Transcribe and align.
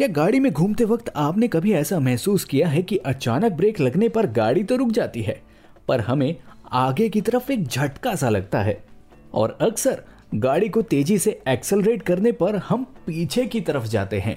क्या 0.00 0.08
गाड़ी 0.08 0.40
में 0.40 0.52
घूमते 0.52 0.84
वक्त 0.84 1.12
आपने 1.16 1.48
कभी 1.48 1.72
ऐसा 1.72 1.98
महसूस 2.00 2.44
किया 2.44 2.68
है 2.68 2.82
कि 2.82 2.96
अचानक 2.96 3.52
ब्रेक 3.52 3.80
लगने 3.80 4.08
पर 4.08 4.26
गाड़ी 4.26 4.62
तो 4.64 4.76
रुक 4.76 4.90
जाती 4.90 5.22
है, 5.22 5.42
पर 5.88 6.00
हमें 6.00 6.36
आगे 6.72 7.08
की 7.08 7.20
तरफ़ 7.20 7.52
एक 7.52 7.66
झटका 7.66 8.14
सा 8.14 8.28
लगता 8.28 8.60
है? 8.60 8.84
और 9.34 9.58
अक्सर 9.60 10.02
गाड़ी 10.34 10.68
को 10.68 10.82
तेज़ी 10.82 11.18
से 11.18 11.40
एक्सेलरेट 11.48 12.02
करने 12.02 12.32
पर 12.32 12.56
हम 12.56 12.84
पीछे 13.06 13.44
की 13.46 13.60
तरफ़ 13.60 13.86
जाते 13.86 14.20
हैं। 14.20 14.36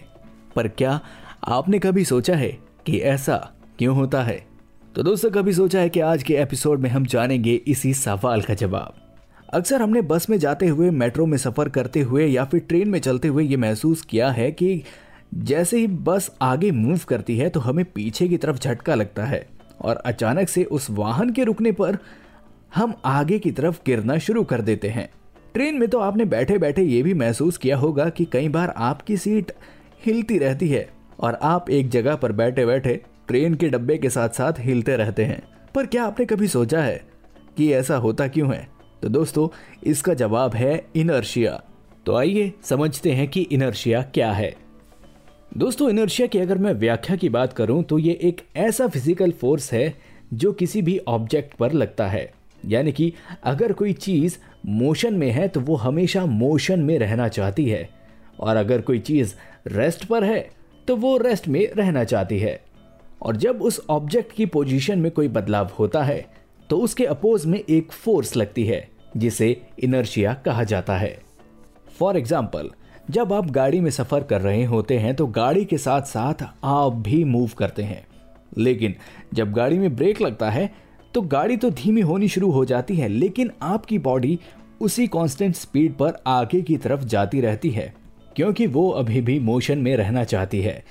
पर 0.55 0.67
क्या 0.67 0.99
आपने 1.47 1.79
कभी 1.79 2.05
सोचा 2.05 2.35
है 2.35 2.49
कि 2.85 2.97
ऐसा 2.97 3.37
क्यों 3.77 3.95
होता 3.95 4.23
है? 4.23 4.45
तो 4.95 5.03
दोस्तों, 5.03 5.31
कभी 5.31 5.53
सोचा 5.53 5.79
है 5.79 5.89
कि 5.89 5.99
आज 5.99 6.23
के 6.23 6.35
एपिसोड 6.35 6.79
में 6.79 6.89
हम 6.89 7.05
जानेंगे 7.05 7.53
इसी 7.67 7.93
सवाल 7.93 8.41
का 8.41 8.53
जवाब। 8.53 8.93
अक्सर 9.53 9.81
हमने 9.81 10.01
बस 10.01 10.29
में 10.29 10.37
जाते 10.37 10.67
हुए, 10.67 10.89
मेट्रो 10.89 11.25
में 11.25 11.37
सफ़र 11.37 11.69
करते 11.69 12.01
हुए 12.01 12.25
या 12.25 12.45
फिर 12.45 12.59
ट्रेन 12.59 12.89
में 12.89 12.99
चलते 12.99 13.27
हुए 13.27 13.43
ये 13.43 13.57
महसूस 13.57 14.01
किया 14.01 14.31
है 14.31 14.51
कि 14.51 14.83
जैसे 15.33 15.77
ही 15.77 15.87
बस 15.87 16.31
आगे 16.41 16.71
मूव 16.71 16.99
करती 17.07 17.37
है 17.37 17.49
तो 17.49 17.59
हमें 17.59 17.85
पीछे 17.85 18.27
की 18.27 18.37
तरफ़ 18.37 18.57
झटका 18.57 18.95
लगता 18.95 19.25
है 19.25 19.47
और 19.81 19.95
अचानक 19.95 20.49
से 20.49 20.63
उस 20.63 20.87
वाहन 20.89 21.29
के 21.29 21.43
रुकने 21.43 21.71
पर 21.71 21.97
हम 22.75 22.93
आगे 23.05 23.39
की 23.39 23.51
तरफ़ 23.51 23.79
गिरना 23.85 24.17
शुरू 24.17 24.43
कर 24.43 24.61
देते 24.61 24.89
हैं। 24.89 25.09
ट्रेन 25.53 25.75
में 25.75 25.89
तो 25.89 25.99
आपने 25.99 26.25
बैठे 26.25 26.57
बैठे 26.57 26.81
ये 26.81 27.03
भी 27.03 27.13
महसूस 27.13 27.57
किया 27.57 27.77
होगा 27.77 28.09
कि 28.09 28.25
कई 28.25 28.49
बार 28.49 28.73
आपकी 28.77 29.17
सीट 29.17 29.51
हिलती 30.05 30.37
रहती 30.37 30.67
है 30.69 30.89
और 31.19 31.33
आप 31.33 31.69
एक 31.69 31.89
जगह 31.89 32.15
पर 32.15 32.31
बैठे 32.31 32.65
बैठे 32.65 33.01
ट्रेन 33.27 33.55
के 33.55 33.69
डब्बे 33.69 33.97
के 33.97 34.09
साथ 34.09 34.29
साथ 34.29 34.53
हिलते 34.59 34.95
रहते 34.95 35.25
हैं। 35.25 35.43
पर 35.75 35.85
क्या 35.85 36.03
आपने 36.03 36.25
कभी 36.25 36.47
सोचा 36.47 36.83
है 36.83 37.01
कि 37.57 37.73
ऐसा 37.73 37.95
होता 37.95 38.27
क्यों 38.27 38.55
है? 38.55 38.67
तो 39.01 39.09
दोस्तों, 39.09 39.47
इसका 39.83 40.13
जवाब 40.13 40.55
है 40.55 40.85
इनर्शिया। 40.95 41.61
तो 42.05 42.15
आइए 42.15 42.53
समझते 42.63 43.11
हैं 43.11 43.27
कि 43.27 43.41
इनर्शिया 43.41 44.01
क्या 44.01 44.31
है। 44.31 44.62
दोस्तों, 45.53 45.89
इनर्शिया 45.89 46.27
की 46.27 46.39
अगर 46.39 46.57
मैं 46.57 46.71
व्याख्या 46.73 47.15
की 47.15 47.27
बात 47.29 47.51
करूँ 47.53 47.83
तो 47.83 47.97
ये 47.99 48.13
एक 48.23 48.41
ऐसा 48.57 48.87
फ़िज़िकल 48.87 49.31
फोर्स 49.31 49.71
है 49.73 49.93
जो 50.33 50.51
किसी 50.51 50.81
भी 50.81 50.97
ऑब्जेक्ट 51.07 51.53
पर 51.57 51.71
लगता 51.71 52.07
है। 52.07 52.31
यानी 52.63 52.91
कि 52.91 53.11
अगर 53.43 53.73
कोई 53.73 53.93
चीज़ 53.95 54.37
मोशन 54.67 55.13
में 55.13 55.29
है 55.31 55.47
तो 55.47 55.59
वो 55.59 55.75
हमेशा 55.75 56.25
मोशन 56.25 56.79
में 56.79 56.97
रहना 56.99 57.27
चाहती 57.27 57.67
है। 57.69 57.87
और 58.39 58.55
अगर 58.55 58.81
कोई 58.81 58.99
चीज़ 58.99 59.35
रेस्ट 59.67 60.05
पर 60.05 60.23
है 60.23 60.49
तो 60.87 60.95
वो 60.95 61.15
रेस्ट 61.17 61.47
में 61.47 61.67
रहना 61.73 62.03
चाहती 62.03 62.39
है। 62.39 62.59
और 63.21 63.35
जब 63.37 63.61
उस 63.61 63.81
ऑब्जेक्ट 63.89 64.35
की 64.35 64.45
पोजीशन 64.47 64.99
में 64.99 65.11
कोई 65.11 65.27
बदलाव 65.29 65.71
होता 65.79 66.03
है 66.03 66.25
तो 66.69 66.79
उसके 66.79 67.05
अपोज 67.07 67.45
में 67.45 67.59
एक 67.59 67.91
फोर्स 67.93 68.35
लगती 68.37 68.65
है, 68.65 68.87
जिसे 69.17 69.55
इनर्शिया 69.79 70.33
कहा 70.45 70.63
जाता 70.63 70.97
है। 70.97 71.17
फॉर 71.99 72.17
एग्ज़ाम्पल 72.17 72.71
जब 73.11 73.33
आप 73.33 73.49
गाड़ी 73.51 73.79
में 73.81 73.89
सफ़र 73.91 74.23
कर 74.23 74.41
रहे 74.41 74.63
होते 74.63 74.97
हैं 74.97 75.15
तो 75.15 75.27
गाड़ी 75.27 75.65
के 75.65 75.77
साथ 75.77 76.01
साथ 76.01 76.43
आप 76.63 76.93
भी 76.95 77.23
मूव 77.23 77.51
करते 77.57 77.83
हैं। 77.83 78.05
लेकिन 78.57 78.95
जब 79.33 79.51
गाड़ी 79.53 79.77
में 79.79 79.95
ब्रेक 79.95 80.21
लगता 80.21 80.49
है 80.49 80.69
तो 81.13 81.21
गाड़ी 81.21 81.57
तो 81.57 81.69
धीमी 81.69 82.01
होनी 82.01 82.27
शुरू 82.27 82.49
हो 82.51 82.63
जाती 82.65 82.95
है, 82.95 83.07
लेकिन 83.07 83.51
आपकी 83.61 83.97
बॉडी 83.99 84.39
उसी 84.81 85.07
कांस्टेंट 85.07 85.55
स्पीड 85.55 85.93
पर 85.93 86.13
आगे 86.27 86.61
की 86.61 86.77
तरफ़ 86.77 87.03
जाती 87.03 87.41
रहती 87.41 87.69
है, 87.69 87.93
क्योंकि 88.35 88.67
वो 88.67 88.89
अभी 88.89 89.21
भी 89.21 89.39
मोशन 89.39 89.77
में 89.77 89.95
रहना 89.97 90.23
चाहती 90.23 90.61
है। 90.61 90.83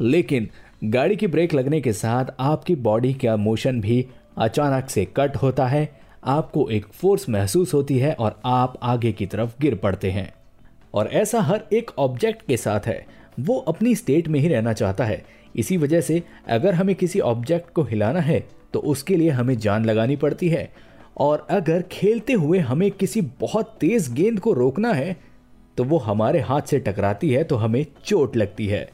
लेकिन 0.00 0.48
गाड़ी 0.84 1.16
की 1.16 1.26
ब्रेक 1.26 1.54
लगने 1.54 1.80
के 1.80 1.92
साथ 1.92 2.24
आपकी 2.40 2.74
बॉडी 2.76 3.12
का 3.14 3.36
मोशन 3.36 3.80
भी 3.80 4.04
अचानक 4.38 4.90
से 4.90 5.04
कट 5.16 5.36
होता 5.36 5.66
है, 5.66 5.88
आपको 6.24 6.68
एक 6.68 6.86
फोर्स 6.86 7.28
महसूस 7.28 7.74
होती 7.74 7.98
है 7.98 8.12
और 8.14 8.40
आप 8.44 8.78
आगे 8.82 9.12
की 9.12 9.26
तरफ़ 9.26 9.60
गिर 9.60 9.74
पड़ते 9.74 10.10
हैं। 10.10 10.32
और 10.94 11.08
ऐसा 11.12 11.40
हर 11.40 11.62
एक 11.72 11.90
ऑब्जेक्ट 11.98 12.46
के 12.46 12.56
साथ 12.56 12.86
है। 12.86 13.04
वो 13.40 13.56
अपनी 13.58 13.94
स्टेट 13.94 14.28
में 14.28 14.38
ही 14.40 14.48
रहना 14.48 14.72
चाहता 14.72 15.04
है। 15.04 15.24
इसी 15.54 15.76
वजह 15.76 16.00
से 16.00 16.22
अगर 16.48 16.74
हमें 16.74 16.94
किसी 16.94 17.20
ऑब्जेक्ट 17.20 17.72
को 17.72 17.82
हिलाना 17.82 18.20
है 18.20 18.44
तो 18.72 18.80
उसके 18.80 19.16
लिए 19.16 19.30
हमें 19.30 19.56
जान 19.58 19.84
लगानी 19.84 20.16
पड़ती 20.16 20.48
है। 20.48 20.70
और 21.16 21.46
अगर 21.50 21.82
खेलते 21.82 22.32
हुए 22.32 22.58
हमें 22.58 22.90
किसी 22.90 23.20
बहुत 23.40 23.76
तेज 23.80 24.12
गेंद 24.12 24.40
को 24.40 24.52
रोकना 24.52 24.92
है 24.92 25.16
तो 25.76 25.84
वो 25.84 25.98
हमारे 25.98 26.40
हाथ 26.40 26.62
से 26.62 26.78
टकराती 26.78 27.30
है 27.30 27.44
तो 27.44 27.56
हमें 27.56 27.84
चोट 28.04 28.36
लगती 28.36 28.66
है। 28.66 28.88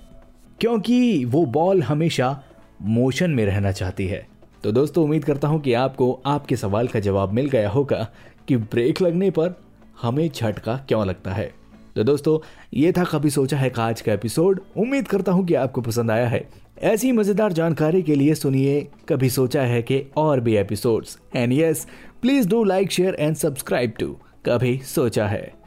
क्योंकि 0.60 1.24
वो 1.24 1.44
बॉल 1.46 1.82
हमेशा 1.82 2.42
मोशन 2.82 3.30
में 3.30 3.44
रहना 3.46 3.72
चाहती 3.72 4.06
है। 4.06 4.26
तो 4.64 4.72
दोस्तों, 4.72 5.04
उम्मीद 5.04 5.24
करता 5.24 5.48
हूँ 5.48 5.60
कि 5.60 5.72
आपको 5.72 6.12
आपके 6.26 6.56
सवाल 6.56 6.88
का 6.88 7.00
जवाब 7.00 7.32
मिल 7.32 7.48
गया 7.48 7.70
होगा 7.70 8.08
कि 8.48 8.56
ब्रेक 8.56 9.02
लगने 9.02 9.30
पर 9.30 9.54
हमें 10.02 10.28
झटका 10.28 10.76
क्यों 10.88 11.06
लगता 11.06 11.32
है। 11.32 11.52
तो 11.96 12.02
दोस्तों, 12.04 12.38
ये 12.74 12.92
था 12.92 13.02
कभी 13.04 13.30
सोचा 13.30 13.56
है 13.56 13.68
का 13.70 13.84
आज 13.84 14.00
का 14.00 14.12
एपिसोड। 14.12 14.60
उम्मीद 14.76 15.08
करता 15.08 15.32
हूँ 15.32 15.44
कि 15.46 15.54
आपको 15.54 15.80
पसंद 15.80 16.10
आया 16.10 16.28
है। 16.28 16.42
ऐसी 16.82 17.12
मज़ेदार 17.12 17.52
जानकारी 17.52 18.02
के 18.02 18.14
लिए 18.14 18.34
सुनिए 18.34 18.80
कभी 19.08 19.30
सोचा 19.30 19.62
है 19.62 19.82
कि 19.82 20.02
और 20.16 20.40
भी 20.40 20.56
episodes. 20.56 21.18
And 21.36 21.52
yes 21.52 21.86
please 22.22 22.48
do 22.48 22.64
like 22.64 22.92
share 22.92 23.14
and 23.14 23.36
subscribe 23.36 23.92
to 24.00 24.12
कभी 24.46 24.78
सोचा 24.84 25.26
है। 25.26 25.63